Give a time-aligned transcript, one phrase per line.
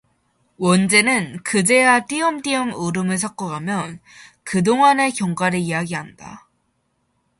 [0.57, 3.83] 원재는 그제야 띄엄띄엄 울음을 섞어 가며
[4.43, 6.49] 그 동안의 경과를 이야기한다.